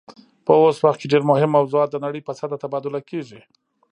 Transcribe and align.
په 0.45 0.51
اوس 0.61 0.77
وخت 0.85 0.99
کې 0.99 1.11
ډیر 1.13 1.23
مهم 1.31 1.49
موضوعات 1.57 1.89
د 1.91 1.97
نړۍ 2.05 2.21
په 2.23 2.31
سطحه 2.39 2.57
تبادله 2.63 2.99
کیږي 3.09 3.41